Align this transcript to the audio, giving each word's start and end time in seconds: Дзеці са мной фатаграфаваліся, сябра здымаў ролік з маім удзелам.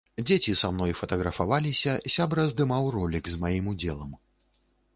Дзеці 0.27 0.53
са 0.61 0.69
мной 0.77 0.93
фатаграфаваліся, 1.01 1.91
сябра 2.15 2.47
здымаў 2.55 2.89
ролік 2.99 3.25
з 3.35 3.41
маім 3.47 3.65
удзелам. 3.77 4.19